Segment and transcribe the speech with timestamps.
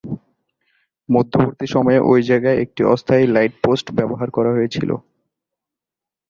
[1.09, 4.95] মধ্যবর্তী সময়ে ঐ জায়গায় একটি অস্থায়ী লাইট পোস্ট ব্যবহার করা হয়েছিলো।